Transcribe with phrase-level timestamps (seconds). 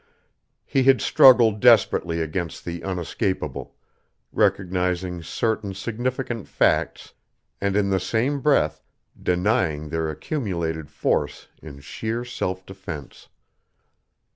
[0.65, 3.75] He had struggled desperately against the unescapable,
[4.33, 7.13] recognizing certain significant facts
[7.61, 8.81] and in the same breath
[9.21, 13.27] denying their accumulated force in sheer self defense.